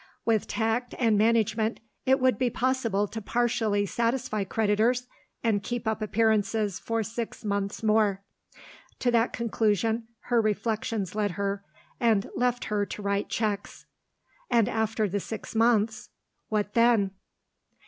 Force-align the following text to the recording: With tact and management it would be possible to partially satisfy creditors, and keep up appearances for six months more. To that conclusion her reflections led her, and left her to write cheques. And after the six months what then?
With 0.25 0.47
tact 0.47 0.95
and 0.97 1.15
management 1.15 1.79
it 2.07 2.19
would 2.19 2.39
be 2.39 2.49
possible 2.49 3.07
to 3.07 3.21
partially 3.21 3.85
satisfy 3.85 4.43
creditors, 4.45 5.05
and 5.43 5.61
keep 5.61 5.87
up 5.87 6.01
appearances 6.01 6.79
for 6.79 7.03
six 7.03 7.45
months 7.45 7.83
more. 7.83 8.23
To 8.97 9.11
that 9.11 9.31
conclusion 9.31 10.07
her 10.21 10.41
reflections 10.41 11.13
led 11.13 11.33
her, 11.37 11.63
and 11.99 12.27
left 12.35 12.65
her 12.65 12.83
to 12.83 13.01
write 13.03 13.29
cheques. 13.29 13.85
And 14.49 14.67
after 14.67 15.07
the 15.07 15.19
six 15.19 15.53
months 15.53 16.09
what 16.49 16.73
then? 16.73 17.11